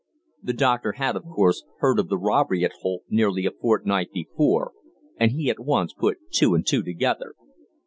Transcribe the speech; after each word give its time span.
The 0.41 0.53
doctor 0.53 0.93
had, 0.93 1.15
of 1.15 1.25
course, 1.25 1.63
heard 1.77 1.99
of 1.99 2.09
the 2.09 2.17
robbery 2.17 2.65
at 2.65 2.71
Holt 2.81 3.03
nearly 3.07 3.45
a 3.45 3.51
fortnight 3.51 4.11
before, 4.11 4.71
and 5.19 5.31
he 5.33 5.47
at 5.51 5.59
once 5.59 5.93
put 5.93 6.17
two 6.31 6.55
and 6.55 6.65
two 6.65 6.81
together. 6.81 7.35